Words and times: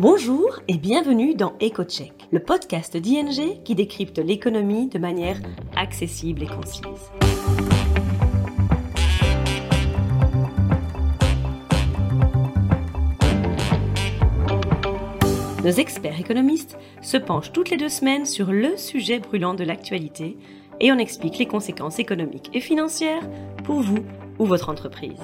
Bonjour 0.00 0.60
et 0.66 0.78
bienvenue 0.78 1.34
dans 1.34 1.52
EcoCheck, 1.60 2.14
le 2.30 2.40
podcast 2.40 2.96
d'ING 2.96 3.62
qui 3.62 3.74
décrypte 3.74 4.16
l'économie 4.18 4.88
de 4.88 4.98
manière 4.98 5.36
accessible 5.76 6.42
et 6.42 6.46
concise. 6.46 6.80
Nos 15.62 15.70
experts 15.70 16.18
économistes 16.18 16.78
se 17.02 17.18
penchent 17.18 17.52
toutes 17.52 17.68
les 17.68 17.76
deux 17.76 17.90
semaines 17.90 18.24
sur 18.24 18.52
le 18.52 18.78
sujet 18.78 19.18
brûlant 19.18 19.52
de 19.52 19.64
l'actualité 19.64 20.38
et 20.80 20.90
on 20.92 20.96
explique 20.96 21.36
les 21.36 21.46
conséquences 21.46 21.98
économiques 21.98 22.48
et 22.54 22.60
financières 22.60 23.28
pour 23.64 23.82
vous 23.82 24.06
ou 24.38 24.46
votre 24.46 24.70
entreprise. 24.70 25.20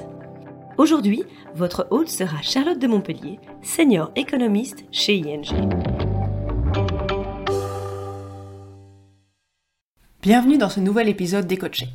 Aujourd'hui, 0.79 1.23
votre 1.55 1.87
hôte 1.91 2.11
sera 2.11 2.43
Charlotte 2.43 2.79
de 2.79 2.87
Montpellier, 2.87 3.41
senior 3.63 4.11
économiste 4.15 4.85
chez 4.93 5.17
ING. 5.17 5.47
Bienvenue 10.21 10.59
dans 10.59 10.69
ce 10.69 10.81
nouvel 10.81 11.09
épisode 11.09 11.47
d'EcoCheck. 11.47 11.89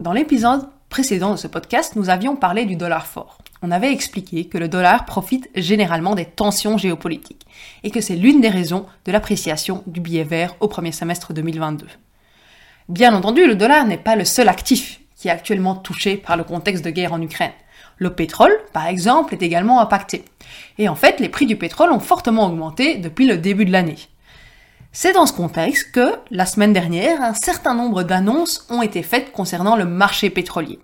Dans 0.00 0.12
l'épisode 0.12 0.66
précédent 0.88 1.30
de 1.30 1.36
ce 1.36 1.46
podcast, 1.46 1.94
nous 1.94 2.10
avions 2.10 2.34
parlé 2.34 2.64
du 2.64 2.74
dollar 2.74 3.06
fort. 3.06 3.38
On 3.62 3.70
avait 3.70 3.92
expliqué 3.92 4.46
que 4.46 4.58
le 4.58 4.66
dollar 4.66 5.04
profite 5.04 5.48
généralement 5.54 6.16
des 6.16 6.24
tensions 6.24 6.76
géopolitiques 6.76 7.46
et 7.84 7.92
que 7.92 8.00
c'est 8.00 8.16
l'une 8.16 8.40
des 8.40 8.48
raisons 8.48 8.86
de 9.04 9.12
l'appréciation 9.12 9.84
du 9.86 10.00
billet 10.00 10.24
vert 10.24 10.56
au 10.58 10.66
premier 10.66 10.90
semestre 10.90 11.34
2022. 11.34 11.86
Bien 12.88 13.14
entendu, 13.14 13.46
le 13.46 13.54
dollar 13.54 13.86
n'est 13.86 13.96
pas 13.96 14.16
le 14.16 14.24
seul 14.24 14.48
actif 14.48 15.00
qui 15.14 15.28
est 15.28 15.30
actuellement 15.30 15.76
touché 15.76 16.16
par 16.16 16.36
le 16.36 16.42
contexte 16.42 16.84
de 16.84 16.90
guerre 16.90 17.12
en 17.12 17.22
Ukraine. 17.22 17.52
Le 17.98 18.10
pétrole, 18.10 18.52
par 18.72 18.86
exemple, 18.86 19.34
est 19.34 19.42
également 19.42 19.80
impacté. 19.80 20.24
Et 20.78 20.88
en 20.88 20.94
fait, 20.94 21.20
les 21.20 21.28
prix 21.28 21.46
du 21.46 21.56
pétrole 21.56 21.92
ont 21.92 22.00
fortement 22.00 22.46
augmenté 22.46 22.96
depuis 22.96 23.26
le 23.26 23.36
début 23.36 23.64
de 23.64 23.72
l'année. 23.72 23.98
C'est 24.92 25.12
dans 25.12 25.26
ce 25.26 25.32
contexte 25.32 25.92
que, 25.92 26.14
la 26.30 26.46
semaine 26.46 26.72
dernière, 26.72 27.20
un 27.20 27.34
certain 27.34 27.74
nombre 27.74 28.02
d'annonces 28.02 28.66
ont 28.70 28.82
été 28.82 29.02
faites 29.02 29.32
concernant 29.32 29.76
le 29.76 29.84
marché 29.84 30.30
pétrolier. 30.30 30.78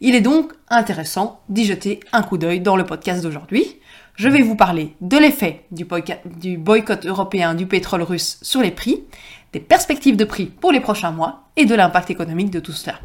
Il 0.00 0.14
est 0.14 0.20
donc 0.20 0.52
intéressant 0.68 1.40
d'y 1.48 1.64
jeter 1.64 2.00
un 2.12 2.22
coup 2.22 2.38
d'œil 2.38 2.60
dans 2.60 2.76
le 2.76 2.86
podcast 2.86 3.22
d'aujourd'hui. 3.22 3.80
Je 4.14 4.28
vais 4.28 4.42
vous 4.42 4.56
parler 4.56 4.94
de 5.00 5.16
l'effet 5.16 5.66
du 5.70 6.56
boycott 6.58 7.06
européen 7.06 7.54
du 7.54 7.66
pétrole 7.66 8.02
russe 8.02 8.38
sur 8.40 8.60
les 8.60 8.70
prix, 8.70 9.04
des 9.52 9.60
perspectives 9.60 10.16
de 10.16 10.24
prix 10.24 10.46
pour 10.46 10.72
les 10.72 10.80
prochains 10.80 11.10
mois 11.10 11.44
et 11.56 11.64
de 11.64 11.74
l'impact 11.74 12.10
économique 12.10 12.50
de 12.50 12.60
tout 12.60 12.72
cela. 12.72 13.00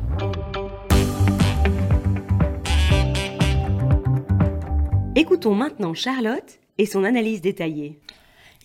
Écoutons 5.18 5.56
maintenant 5.56 5.94
Charlotte 5.94 6.60
et 6.78 6.86
son 6.86 7.06
analyse 7.06 7.40
détaillée. 7.40 7.98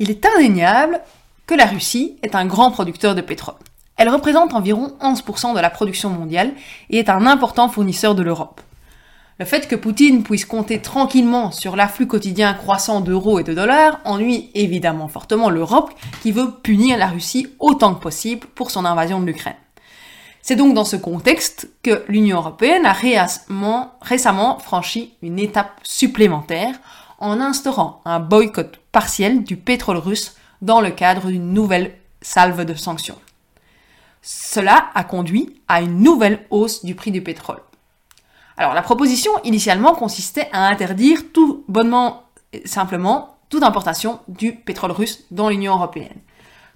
Il 0.01 0.11
est 0.11 0.27
indéniable 0.27 1.01
que 1.47 1.55
la 1.55 1.65
Russie 1.65 2.17
est 2.25 2.35
un 2.35 2.45
grand 2.45 2.73
producteur 2.73 3.15
de 3.15 3.21
pétrole. 3.21 3.55
Elle 3.97 4.09
représente 4.09 4.53
environ 4.53 4.97
11% 5.01 5.55
de 5.55 5.61
la 5.61 5.71
production 5.71 6.11
mondiale 6.11 6.53
et 6.89 6.99
est 6.99 7.09
un 7.09 7.25
important 7.27 7.69
fournisseur 7.69 8.17
de 8.17 8.25
l'Europe. 8.25 8.61
Le 9.39 9.45
fait 9.45 9.69
que 9.69 9.77
Poutine 9.77 10.25
puisse 10.25 10.45
compter 10.45 10.83
tranquillement 10.83 11.53
sur 11.53 11.77
l'afflux 11.77 12.09
quotidien 12.09 12.53
croissant 12.53 13.01
d'euros 13.01 13.39
et 13.39 13.45
de 13.45 13.55
dollars 13.55 14.01
ennuie 14.05 14.51
évidemment 14.55 15.07
fortement 15.07 15.51
l'Europe 15.51 15.93
qui 16.21 16.33
veut 16.33 16.51
punir 16.65 16.99
la 16.99 17.07
Russie 17.07 17.47
autant 17.61 17.95
que 17.95 18.03
possible 18.03 18.49
pour 18.57 18.73
son 18.73 18.85
invasion 18.85 19.21
de 19.21 19.27
l'Ukraine. 19.27 19.55
C'est 20.51 20.57
donc 20.57 20.75
dans 20.75 20.85
ce 20.85 20.97
contexte 20.97 21.71
que 21.81 22.05
l'Union 22.09 22.39
européenne 22.39 22.85
a 22.85 22.93
récemment, 22.93 24.59
franchi 24.59 25.15
une 25.23 25.39
étape 25.39 25.79
supplémentaire 25.85 26.75
en 27.21 27.39
instaurant 27.39 28.01
un 28.05 28.19
boycott 28.19 28.81
partiel 28.91 29.45
du 29.45 29.57
pétrole 29.57 29.99
russe 29.99 30.35
dans 30.61 30.81
le 30.81 30.91
cadre 30.91 31.29
d'une 31.29 31.53
nouvelle 31.53 31.95
salve 32.21 32.65
de 32.65 32.75
sanctions. 32.75 33.21
Cela 34.23 34.91
a 34.93 35.05
conduit 35.05 35.63
à 35.69 35.83
une 35.83 36.01
nouvelle 36.01 36.45
hausse 36.51 36.85
du 36.85 36.97
prix 36.97 37.13
du 37.13 37.23
pétrole. 37.23 37.63
Alors 38.57 38.75
la 38.75 38.83
proposition 38.83 39.31
initialement 39.45 39.95
consistait 39.95 40.49
à 40.53 40.67
interdire 40.67 41.31
tout 41.33 41.63
bonnement 41.69 42.25
simplement 42.65 43.37
toute 43.51 43.63
importation 43.63 44.19
du 44.27 44.57
pétrole 44.57 44.91
russe 44.91 45.27
dans 45.31 45.49
l'Union 45.49 45.75
européenne. 45.75 46.19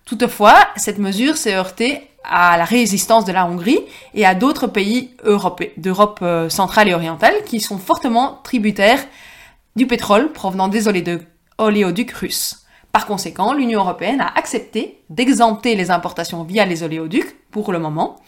Toutefois, 0.05 0.57
cette 0.77 0.99
mesure 0.99 1.37
s'est 1.37 1.55
heurtée 1.55 2.11
à 2.25 2.57
la 2.57 2.65
résistance 2.65 3.25
de 3.25 3.33
la 3.33 3.47
Hongrie 3.47 3.81
et 4.15 4.27
à 4.27 4.35
d'autres 4.35 4.67
pays 4.67 5.15
d'Europe 5.77 6.19
euh, 6.23 6.49
centrale 6.49 6.89
et 6.89 6.95
orientale 6.95 7.35
qui 7.47 7.61
sont 7.61 7.79
fortement 7.79 8.41
tributaires 8.45 9.05
du 9.77 9.87
pétrole 9.87 10.33
provenant 10.33 10.69
des 10.69 10.89
oléoducs 11.59 12.13
russes. 12.13 12.65
Par 12.93 13.07
conséquent, 13.07 13.53
l'Union 13.55 13.81
européenne 13.81 14.21
a 14.21 14.33
accepté 14.37 15.03
d'exempter 15.11 15.75
les 15.75 15.91
importations 15.91 16.45
via 16.45 16.65
les 16.65 16.83
oléoducs 16.83 17.35
pour 17.51 17.73
le 17.73 17.79
moment 17.79 18.21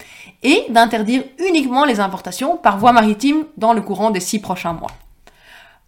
et 0.43 0.65
d'interdire 0.71 1.23
uniquement 1.39 1.85
les 1.85 2.01
importations 2.01 2.57
par 2.57 2.79
voie 2.79 2.93
maritime 2.93 3.45
dans 3.57 3.73
le 3.73 3.81
courant 3.81 4.11
des 4.11 4.21
six 4.21 4.41
prochains 4.41 4.73
mois. 4.73 4.91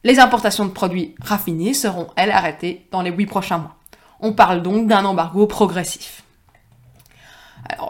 Les 0.05 0.21
importations 0.21 0.65
de 0.65 0.71
produits 0.71 1.17
raffinés 1.21 1.75
seront, 1.75 2.07
elles, 2.15 2.31
arrêtées 2.31 2.87
dans 2.93 3.03
les 3.03 3.11
huit 3.11 3.27
prochains 3.27 3.59
mois. 3.59 3.78
On 4.21 4.33
parle 4.33 4.63
donc 4.63 4.87
d'un 4.87 5.05
embargo 5.05 5.47
progressif. 5.47 6.23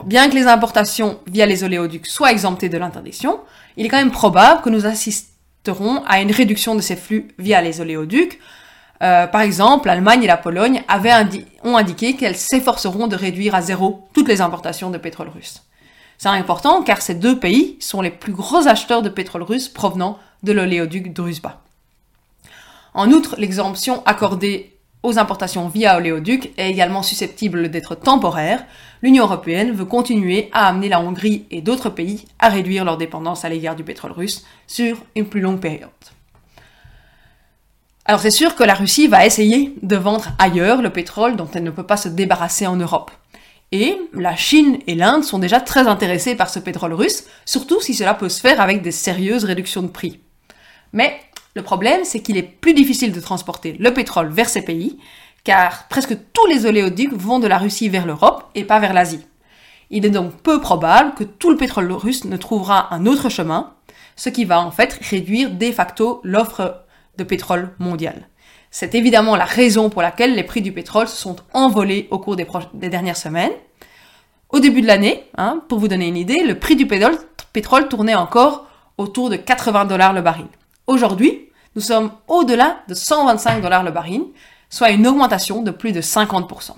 Bien 0.04 0.28
que 0.28 0.34
les 0.34 0.46
importations 0.46 1.20
via 1.26 1.46
les 1.46 1.64
oléoducs 1.64 2.06
soient 2.06 2.32
exemptées 2.32 2.68
de 2.68 2.78
l'interdiction, 2.78 3.40
il 3.76 3.86
est 3.86 3.88
quand 3.88 3.98
même 3.98 4.10
probable 4.10 4.62
que 4.62 4.70
nous 4.70 4.86
assisterons 4.86 6.02
à 6.06 6.20
une 6.20 6.32
réduction 6.32 6.74
de 6.74 6.80
ces 6.80 6.96
flux 6.96 7.28
via 7.38 7.60
les 7.60 7.80
oléoducs. 7.80 8.38
Euh, 9.02 9.26
par 9.26 9.42
exemple, 9.42 9.86
l'Allemagne 9.86 10.24
et 10.24 10.26
la 10.26 10.36
Pologne 10.36 10.82
ont 11.62 11.76
indiqué 11.76 12.16
qu'elles 12.16 12.36
s'efforceront 12.36 13.06
de 13.06 13.16
réduire 13.16 13.54
à 13.54 13.62
zéro 13.62 14.08
toutes 14.12 14.28
les 14.28 14.40
importations 14.40 14.90
de 14.90 14.98
pétrole 14.98 15.28
russe. 15.28 15.62
C'est 16.18 16.28
important 16.28 16.82
car 16.82 17.00
ces 17.00 17.14
deux 17.14 17.38
pays 17.38 17.76
sont 17.78 18.02
les 18.02 18.10
plus 18.10 18.32
gros 18.32 18.66
acheteurs 18.66 19.02
de 19.02 19.08
pétrole 19.08 19.44
russe 19.44 19.68
provenant 19.68 20.18
de 20.42 20.52
l'oléoduc 20.52 21.12
Druzhba. 21.12 21.60
En 22.94 23.12
outre, 23.12 23.36
l'exemption 23.38 24.02
accordée 24.04 24.77
aux 25.02 25.18
importations 25.18 25.68
via 25.68 25.96
oléoduc 25.96 26.52
est 26.56 26.70
également 26.70 27.02
susceptible 27.02 27.70
d'être 27.70 27.94
temporaire, 27.94 28.64
l'Union 29.02 29.24
européenne 29.24 29.72
veut 29.72 29.84
continuer 29.84 30.50
à 30.52 30.66
amener 30.66 30.88
la 30.88 31.00
Hongrie 31.00 31.46
et 31.50 31.60
d'autres 31.60 31.90
pays 31.90 32.24
à 32.38 32.48
réduire 32.48 32.84
leur 32.84 32.96
dépendance 32.96 33.44
à 33.44 33.48
l'égard 33.48 33.76
du 33.76 33.84
pétrole 33.84 34.12
russe 34.12 34.44
sur 34.66 34.96
une 35.14 35.26
plus 35.26 35.40
longue 35.40 35.60
période. 35.60 35.88
Alors 38.04 38.20
c'est 38.20 38.30
sûr 38.30 38.56
que 38.56 38.64
la 38.64 38.74
Russie 38.74 39.06
va 39.06 39.26
essayer 39.26 39.74
de 39.82 39.96
vendre 39.96 40.28
ailleurs 40.38 40.82
le 40.82 40.90
pétrole 40.90 41.36
dont 41.36 41.48
elle 41.54 41.62
ne 41.62 41.70
peut 41.70 41.86
pas 41.86 41.98
se 41.98 42.08
débarrasser 42.08 42.66
en 42.66 42.76
Europe. 42.76 43.10
Et 43.70 43.98
la 44.14 44.34
Chine 44.34 44.78
et 44.86 44.94
l'Inde 44.94 45.24
sont 45.24 45.38
déjà 45.38 45.60
très 45.60 45.86
intéressés 45.86 46.34
par 46.34 46.48
ce 46.48 46.58
pétrole 46.58 46.94
russe, 46.94 47.24
surtout 47.44 47.82
si 47.82 47.92
cela 47.92 48.14
peut 48.14 48.30
se 48.30 48.40
faire 48.40 48.62
avec 48.62 48.80
des 48.80 48.92
sérieuses 48.92 49.44
réductions 49.44 49.82
de 49.82 49.88
prix. 49.88 50.20
Mais 50.94 51.20
le 51.54 51.62
problème, 51.62 52.00
c'est 52.04 52.20
qu'il 52.20 52.36
est 52.36 52.42
plus 52.42 52.74
difficile 52.74 53.12
de 53.12 53.20
transporter 53.20 53.76
le 53.78 53.92
pétrole 53.92 54.28
vers 54.28 54.48
ces 54.48 54.62
pays, 54.62 54.98
car 55.44 55.88
presque 55.88 56.16
tous 56.32 56.46
les 56.46 56.66
oléoducs 56.66 57.12
vont 57.12 57.38
de 57.38 57.46
la 57.46 57.58
Russie 57.58 57.88
vers 57.88 58.06
l'Europe 58.06 58.50
et 58.54 58.64
pas 58.64 58.78
vers 58.78 58.92
l'Asie. 58.92 59.26
Il 59.90 60.04
est 60.04 60.10
donc 60.10 60.34
peu 60.42 60.60
probable 60.60 61.14
que 61.14 61.24
tout 61.24 61.50
le 61.50 61.56
pétrole 61.56 61.90
russe 61.92 62.24
ne 62.24 62.36
trouvera 62.36 62.94
un 62.94 63.06
autre 63.06 63.28
chemin, 63.28 63.72
ce 64.16 64.28
qui 64.28 64.44
va 64.44 64.60
en 64.60 64.70
fait 64.70 64.98
réduire 65.10 65.50
de 65.50 65.72
facto 65.72 66.20
l'offre 66.22 66.84
de 67.16 67.24
pétrole 67.24 67.70
mondiale. 67.78 68.28
C'est 68.70 68.94
évidemment 68.94 69.36
la 69.36 69.46
raison 69.46 69.88
pour 69.88 70.02
laquelle 70.02 70.34
les 70.34 70.44
prix 70.44 70.60
du 70.60 70.72
pétrole 70.72 71.08
se 71.08 71.16
sont 71.16 71.36
envolés 71.54 72.06
au 72.10 72.18
cours 72.18 72.36
des, 72.36 72.46
dernières 72.74 73.16
semaines. 73.16 73.52
Au 74.50 74.60
début 74.60 74.82
de 74.82 74.86
l'année, 74.86 75.24
hein, 75.38 75.62
pour 75.68 75.78
vous 75.78 75.88
donner 75.88 76.08
une 76.08 76.16
idée, 76.16 76.42
le 76.42 76.58
prix 76.58 76.76
du 76.76 76.86
pétrole, 76.86 77.16
pétrole 77.52 77.88
tournait 77.88 78.14
encore 78.14 78.66
autour 78.98 79.30
de 79.30 79.36
80 79.36 79.86
dollars 79.86 80.12
le 80.12 80.20
baril. 80.20 80.46
Aujourd'hui, 80.88 81.50
nous 81.76 81.82
sommes 81.82 82.10
au-delà 82.28 82.78
de 82.88 82.94
125 82.94 83.60
dollars 83.60 83.84
le 83.84 83.90
baril, 83.90 84.22
soit 84.70 84.88
une 84.88 85.06
augmentation 85.06 85.60
de 85.60 85.70
plus 85.70 85.92
de 85.92 86.00
50%. 86.00 86.70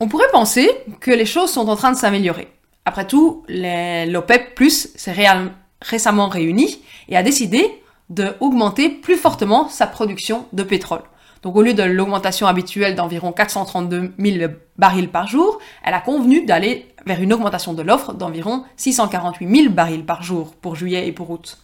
On 0.00 0.08
pourrait 0.08 0.30
penser 0.32 0.70
que 1.00 1.10
les 1.10 1.26
choses 1.26 1.50
sont 1.50 1.68
en 1.68 1.76
train 1.76 1.92
de 1.92 1.96
s'améliorer. 1.98 2.48
Après 2.86 3.06
tout, 3.06 3.44
l'OPEP 3.50 4.58
s'est 4.70 5.14
récemment 5.82 6.28
réuni 6.28 6.82
et 7.10 7.18
a 7.18 7.22
décidé 7.22 7.82
d'augmenter 8.08 8.88
plus 8.88 9.16
fortement 9.16 9.68
sa 9.68 9.86
production 9.86 10.46
de 10.54 10.62
pétrole. 10.62 11.02
Donc 11.42 11.54
au 11.54 11.60
lieu 11.60 11.74
de 11.74 11.82
l'augmentation 11.82 12.46
habituelle 12.46 12.94
d'environ 12.94 13.32
432 13.32 14.14
000 14.18 14.52
barils 14.78 15.10
par 15.10 15.28
jour, 15.28 15.58
elle 15.84 15.92
a 15.92 16.00
convenu 16.00 16.46
d'aller 16.46 16.86
vers 17.04 17.20
une 17.20 17.34
augmentation 17.34 17.74
de 17.74 17.82
l'offre 17.82 18.14
d'environ 18.14 18.64
648 18.78 19.54
000 19.54 19.74
barils 19.74 20.06
par 20.06 20.22
jour 20.22 20.54
pour 20.54 20.76
juillet 20.76 21.06
et 21.08 21.12
pour 21.12 21.28
août. 21.28 21.58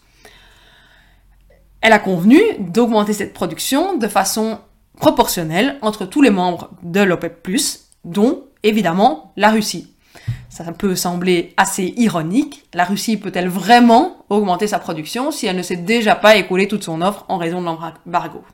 Elle 1.83 1.91
a 1.91 1.99
convenu 1.99 2.39
d'augmenter 2.59 3.11
cette 3.11 3.33
production 3.33 3.97
de 3.97 4.07
façon 4.07 4.57
proportionnelle 5.01 5.77
entre 5.81 6.05
tous 6.05 6.21
les 6.21 6.29
membres 6.29 6.69
de 6.81 7.01
l'OPEP+, 7.01 7.45
dont 8.05 8.45
évidemment 8.63 9.33
la 9.35 9.49
Russie. 9.49 9.93
Ça 10.47 10.63
peut 10.71 10.95
sembler 10.95 11.53
assez 11.57 11.93
ironique. 11.97 12.63
La 12.73 12.85
Russie 12.85 13.17
peut-elle 13.17 13.49
vraiment 13.49 14.23
augmenter 14.29 14.67
sa 14.67 14.79
production 14.79 15.29
si 15.29 15.45
elle 15.45 15.57
ne 15.57 15.61
s'est 15.61 15.75
déjà 15.75 16.15
pas 16.15 16.37
écoulée 16.37 16.69
toute 16.69 16.85
son 16.85 17.01
offre 17.01 17.25
en 17.27 17.37
raison 17.37 17.59
de 17.59 17.65
l'embargo? 17.65 18.45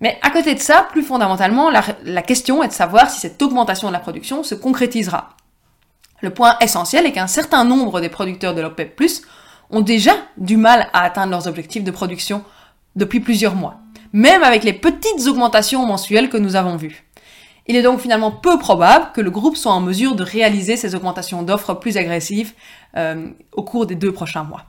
Mais 0.00 0.18
à 0.22 0.30
côté 0.30 0.54
de 0.54 0.60
ça, 0.60 0.88
plus 0.90 1.02
fondamentalement, 1.02 1.68
la, 1.68 2.22
question 2.22 2.62
est 2.62 2.68
de 2.68 2.72
savoir 2.72 3.10
si 3.10 3.20
cette 3.20 3.42
augmentation 3.42 3.88
de 3.88 3.92
la 3.92 4.00
production 4.00 4.42
se 4.42 4.54
concrétisera. 4.54 5.36
Le 6.22 6.30
point 6.30 6.56
essentiel 6.62 7.04
est 7.04 7.12
qu'un 7.12 7.26
certain 7.26 7.64
nombre 7.64 8.00
des 8.00 8.08
producteurs 8.08 8.54
de 8.54 8.62
l'OPEP+, 8.62 8.98
ont 9.70 9.80
déjà 9.80 10.12
du 10.36 10.56
mal 10.56 10.88
à 10.92 11.02
atteindre 11.02 11.30
leurs 11.30 11.46
objectifs 11.46 11.84
de 11.84 11.90
production 11.90 12.42
depuis 12.96 13.20
plusieurs 13.20 13.54
mois, 13.54 13.78
même 14.12 14.42
avec 14.42 14.64
les 14.64 14.72
petites 14.72 15.26
augmentations 15.26 15.86
mensuelles 15.86 16.28
que 16.28 16.36
nous 16.36 16.56
avons 16.56 16.76
vues. 16.76 17.04
Il 17.66 17.76
est 17.76 17.82
donc 17.82 18.00
finalement 18.00 18.32
peu 18.32 18.58
probable 18.58 19.10
que 19.14 19.20
le 19.20 19.30
groupe 19.30 19.56
soit 19.56 19.72
en 19.72 19.80
mesure 19.80 20.16
de 20.16 20.24
réaliser 20.24 20.76
ces 20.76 20.94
augmentations 20.94 21.42
d'offres 21.42 21.74
plus 21.74 21.96
agressives 21.96 22.52
euh, 22.96 23.28
au 23.52 23.62
cours 23.62 23.86
des 23.86 23.94
deux 23.94 24.12
prochains 24.12 24.42
mois. 24.42 24.64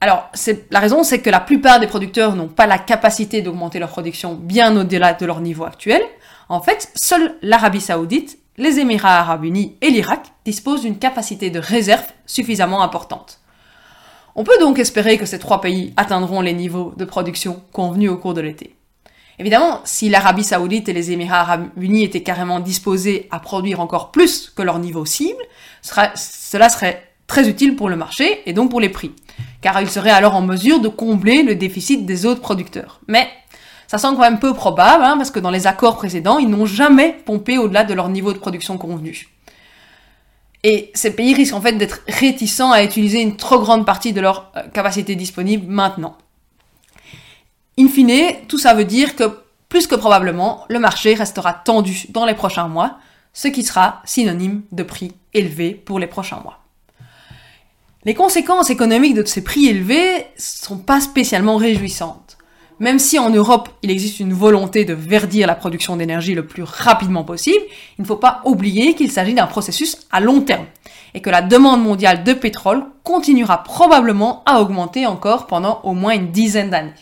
Alors, 0.00 0.30
la 0.70 0.80
raison, 0.80 1.02
c'est 1.02 1.20
que 1.20 1.30
la 1.30 1.40
plupart 1.40 1.80
des 1.80 1.86
producteurs 1.86 2.34
n'ont 2.34 2.48
pas 2.48 2.66
la 2.66 2.78
capacité 2.78 3.40
d'augmenter 3.40 3.78
leur 3.78 3.88
production 3.88 4.34
bien 4.34 4.76
au-delà 4.76 5.14
de 5.14 5.24
leur 5.24 5.40
niveau 5.40 5.64
actuel. 5.64 6.02
En 6.48 6.60
fait, 6.60 6.90
seule 6.94 7.36
l'Arabie 7.40 7.80
saoudite, 7.80 8.38
les 8.56 8.80
Émirats 8.80 9.20
arabes 9.20 9.44
unis 9.44 9.76
et 9.80 9.90
l'Irak 9.90 10.26
disposent 10.44 10.82
d'une 10.82 10.98
capacité 10.98 11.50
de 11.50 11.58
réserve 11.58 12.04
suffisamment 12.26 12.82
importante. 12.82 13.40
On 14.36 14.44
peut 14.44 14.58
donc 14.58 14.78
espérer 14.78 15.16
que 15.16 15.26
ces 15.26 15.38
trois 15.38 15.60
pays 15.60 15.92
atteindront 15.96 16.40
les 16.40 16.54
niveaux 16.54 16.92
de 16.96 17.04
production 17.04 17.62
convenus 17.72 18.10
au 18.10 18.16
cours 18.16 18.34
de 18.34 18.40
l'été. 18.40 18.74
Évidemment, 19.38 19.80
si 19.84 20.08
l'Arabie 20.08 20.44
saoudite 20.44 20.88
et 20.88 20.92
les 20.92 21.12
Émirats 21.12 21.40
arabes 21.40 21.68
unis 21.76 22.04
étaient 22.04 22.22
carrément 22.22 22.60
disposés 22.60 23.28
à 23.30 23.38
produire 23.40 23.80
encore 23.80 24.10
plus 24.10 24.50
que 24.50 24.62
leur 24.62 24.78
niveau 24.78 25.04
cible, 25.04 25.42
cela 25.82 26.68
serait 26.68 27.02
très 27.26 27.48
utile 27.48 27.76
pour 27.76 27.88
le 27.88 27.96
marché 27.96 28.42
et 28.46 28.52
donc 28.52 28.70
pour 28.70 28.80
les 28.80 28.88
prix, 28.88 29.12
car 29.60 29.80
ils 29.80 29.90
seraient 29.90 30.10
alors 30.10 30.34
en 30.34 30.42
mesure 30.42 30.80
de 30.80 30.88
combler 30.88 31.42
le 31.42 31.54
déficit 31.54 32.04
des 32.04 32.26
autres 32.26 32.40
producteurs. 32.40 33.00
Mais 33.08 33.28
ça 33.86 33.98
semble 33.98 34.16
quand 34.16 34.24
même 34.24 34.40
peu 34.40 34.54
probable, 34.54 35.04
hein, 35.04 35.16
parce 35.16 35.30
que 35.30 35.40
dans 35.40 35.50
les 35.50 35.66
accords 35.66 35.96
précédents, 35.96 36.38
ils 36.38 36.48
n'ont 36.48 36.66
jamais 36.66 37.16
pompé 37.24 37.58
au-delà 37.58 37.84
de 37.84 37.94
leur 37.94 38.08
niveau 38.08 38.32
de 38.32 38.38
production 38.38 38.78
convenu. 38.78 39.28
Et 40.64 40.90
ces 40.94 41.14
pays 41.14 41.34
risquent 41.34 41.54
en 41.54 41.60
fait 41.60 41.74
d'être 41.74 42.00
réticents 42.08 42.72
à 42.72 42.82
utiliser 42.82 43.20
une 43.20 43.36
trop 43.36 43.60
grande 43.60 43.84
partie 43.84 44.14
de 44.14 44.20
leur 44.22 44.50
euh, 44.56 44.66
capacité 44.68 45.14
disponible 45.14 45.70
maintenant. 45.70 46.16
In 47.78 47.88
fine, 47.88 48.46
tout 48.48 48.58
ça 48.58 48.72
veut 48.72 48.86
dire 48.86 49.14
que 49.14 49.24
plus 49.68 49.86
que 49.86 49.94
probablement, 49.94 50.64
le 50.68 50.78
marché 50.78 51.14
restera 51.14 51.52
tendu 51.52 52.06
dans 52.08 52.24
les 52.24 52.34
prochains 52.34 52.68
mois, 52.68 52.98
ce 53.34 53.48
qui 53.48 53.62
sera 53.62 54.00
synonyme 54.04 54.62
de 54.72 54.82
prix 54.82 55.12
élevés 55.34 55.74
pour 55.74 55.98
les 55.98 56.06
prochains 56.06 56.40
mois. 56.40 56.60
Les 58.04 58.14
conséquences 58.14 58.70
économiques 58.70 59.14
de 59.14 59.24
ces 59.24 59.42
prix 59.42 59.66
élevés 59.66 60.26
sont 60.38 60.78
pas 60.78 61.00
spécialement 61.00 61.56
réjouissantes. 61.56 62.33
Même 62.80 62.98
si 62.98 63.18
en 63.18 63.30
Europe, 63.30 63.68
il 63.82 63.90
existe 63.90 64.18
une 64.18 64.32
volonté 64.32 64.84
de 64.84 64.94
verdir 64.94 65.46
la 65.46 65.54
production 65.54 65.96
d'énergie 65.96 66.34
le 66.34 66.46
plus 66.46 66.64
rapidement 66.64 67.22
possible, 67.22 67.64
il 67.98 68.02
ne 68.02 68.06
faut 68.06 68.16
pas 68.16 68.40
oublier 68.44 68.94
qu'il 68.94 69.10
s'agit 69.10 69.34
d'un 69.34 69.46
processus 69.46 69.98
à 70.10 70.20
long 70.20 70.40
terme 70.40 70.66
et 71.14 71.20
que 71.20 71.30
la 71.30 71.42
demande 71.42 71.82
mondiale 71.82 72.24
de 72.24 72.32
pétrole 72.32 72.84
continuera 73.04 73.62
probablement 73.62 74.42
à 74.46 74.60
augmenter 74.60 75.06
encore 75.06 75.46
pendant 75.46 75.80
au 75.84 75.92
moins 75.92 76.14
une 76.14 76.32
dizaine 76.32 76.70
d'années. 76.70 76.92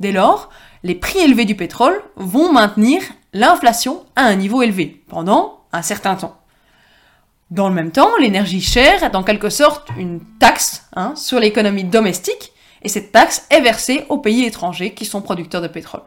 Dès 0.00 0.10
lors, 0.10 0.50
les 0.82 0.96
prix 0.96 1.20
élevés 1.20 1.44
du 1.44 1.54
pétrole 1.54 2.02
vont 2.16 2.52
maintenir 2.52 3.02
l'inflation 3.32 4.04
à 4.16 4.22
un 4.22 4.34
niveau 4.34 4.62
élevé 4.62 5.02
pendant 5.08 5.60
un 5.72 5.82
certain 5.82 6.16
temps. 6.16 6.36
Dans 7.50 7.68
le 7.68 7.74
même 7.74 7.92
temps, 7.92 8.10
l'énergie 8.20 8.60
chère 8.60 9.02
est 9.04 9.14
en 9.14 9.22
quelque 9.22 9.48
sorte 9.48 9.88
une 9.96 10.20
taxe 10.38 10.86
hein, 10.94 11.14
sur 11.16 11.38
l'économie 11.38 11.84
domestique 11.84 12.52
et 12.82 12.88
cette 12.88 13.12
taxe 13.12 13.46
est 13.50 13.60
versée 13.60 14.04
aux 14.08 14.18
pays 14.18 14.44
étrangers 14.44 14.94
qui 14.94 15.04
sont 15.04 15.20
producteurs 15.20 15.62
de 15.62 15.68
pétrole. 15.68 16.02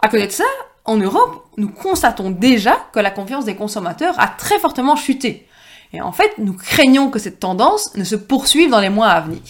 À 0.00 0.08
côté 0.08 0.26
de 0.26 0.32
ça, 0.32 0.44
en 0.84 0.96
Europe, 0.96 1.46
nous 1.56 1.68
constatons 1.68 2.30
déjà 2.30 2.76
que 2.92 3.00
la 3.00 3.10
confiance 3.10 3.46
des 3.46 3.56
consommateurs 3.56 4.14
a 4.18 4.28
très 4.28 4.58
fortement 4.58 4.96
chuté. 4.96 5.46
Et 5.92 6.00
en 6.00 6.12
fait, 6.12 6.34
nous 6.38 6.54
craignons 6.54 7.10
que 7.10 7.18
cette 7.18 7.40
tendance 7.40 7.94
ne 7.96 8.04
se 8.04 8.16
poursuive 8.16 8.70
dans 8.70 8.80
les 8.80 8.90
mois 8.90 9.08
à 9.08 9.20
venir. 9.20 9.42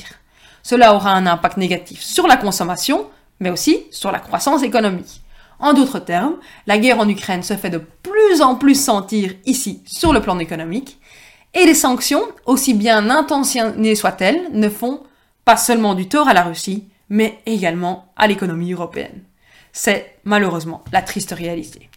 Cela 0.62 0.94
aura 0.94 1.12
un 1.12 1.26
impact 1.26 1.56
négatif 1.56 2.02
sur 2.02 2.26
la 2.26 2.36
consommation, 2.36 3.06
mais 3.40 3.50
aussi 3.50 3.84
sur 3.90 4.12
la 4.12 4.20
croissance 4.20 4.62
économique. 4.62 5.22
En 5.58 5.72
d'autres 5.72 5.98
termes, 5.98 6.36
la 6.66 6.78
guerre 6.78 7.00
en 7.00 7.08
Ukraine 7.08 7.42
se 7.42 7.54
fait 7.54 7.70
de 7.70 7.78
plus 7.78 8.42
en 8.42 8.54
plus 8.54 8.80
sentir 8.80 9.34
ici 9.44 9.82
sur 9.86 10.12
le 10.12 10.20
plan 10.20 10.38
économique, 10.38 10.98
et 11.54 11.64
les 11.66 11.74
sanctions, 11.74 12.22
aussi 12.46 12.74
bien 12.74 13.10
intentionnées 13.10 13.94
soient-elles, 13.94 14.48
ne 14.52 14.68
font 14.68 15.02
pas 15.44 15.56
seulement 15.56 15.94
du 15.94 16.08
tort 16.08 16.28
à 16.28 16.34
la 16.34 16.42
Russie, 16.42 16.88
mais 17.08 17.38
également 17.46 18.12
à 18.16 18.26
l'économie 18.26 18.72
européenne. 18.72 19.22
C'est 19.72 20.16
malheureusement 20.24 20.82
la 20.92 21.02
triste 21.02 21.32
réalité. 21.32 21.90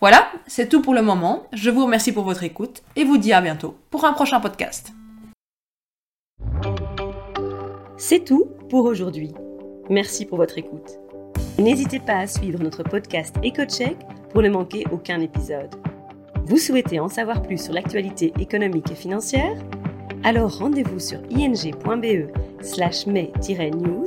Voilà, 0.00 0.26
c'est 0.46 0.68
tout 0.68 0.82
pour 0.82 0.94
le 0.94 1.02
moment. 1.02 1.46
Je 1.52 1.70
vous 1.70 1.84
remercie 1.84 2.12
pour 2.12 2.24
votre 2.24 2.42
écoute 2.42 2.82
et 2.96 3.04
vous 3.04 3.18
dis 3.18 3.32
à 3.32 3.40
bientôt 3.40 3.76
pour 3.90 4.04
un 4.04 4.12
prochain 4.12 4.40
podcast. 4.40 4.92
C'est 7.96 8.24
tout 8.24 8.46
pour 8.68 8.84
aujourd'hui. 8.84 9.32
Merci 9.88 10.26
pour 10.26 10.38
votre 10.38 10.58
écoute. 10.58 10.98
N'hésitez 11.58 12.00
pas 12.00 12.16
à 12.16 12.26
suivre 12.26 12.58
notre 12.58 12.82
podcast 12.82 13.36
EcoCheck 13.44 13.96
pour 14.30 14.42
ne 14.42 14.48
manquer 14.48 14.84
aucun 14.90 15.20
épisode. 15.20 15.74
Vous 16.44 16.58
souhaitez 16.58 16.98
en 16.98 17.08
savoir 17.08 17.42
plus 17.42 17.62
sur 17.62 17.72
l'actualité 17.72 18.32
économique 18.40 18.90
et 18.90 18.96
financière? 18.96 19.56
Alors 20.24 20.58
rendez-vous 20.58 21.00
sur 21.00 21.18
ing.be 21.30 22.30
slash 22.62 23.06
may-news 23.06 24.06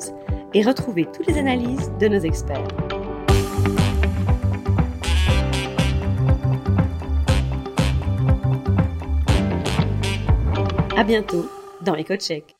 et 0.53 0.61
retrouvez 0.61 1.05
toutes 1.13 1.27
les 1.27 1.37
analyses 1.37 1.91
de 1.99 2.07
nos 2.07 2.19
experts. 2.19 2.67
À 10.95 11.03
bientôt 11.03 11.49
dans 11.81 11.95
EcoCheck. 11.95 12.54